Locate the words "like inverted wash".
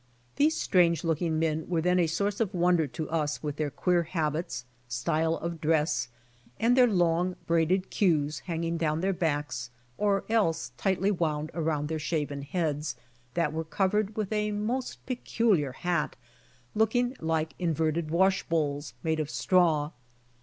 17.19-18.41